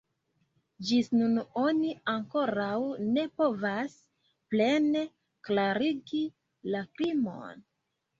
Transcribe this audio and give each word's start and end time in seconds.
Ĝis 0.91 1.09
nun 1.17 1.35
oni 1.63 1.91
ankoraŭ 2.13 2.77
ne 3.17 3.25
povas 3.41 3.97
plene 4.55 5.03
klarigi 5.51 6.23
la 6.77 6.83
krimon. 6.97 7.63